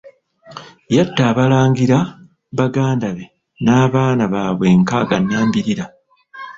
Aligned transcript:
Yatta 0.95 1.21
abalangira 1.31 1.97
baganda 2.57 3.07
be 3.15 3.25
n'abaana 3.63 4.23
baabwe 4.33 4.67
nkaaga 4.81 5.15
nnambirira. 5.21 5.85